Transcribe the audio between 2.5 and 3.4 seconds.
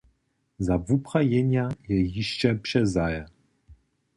přezahe.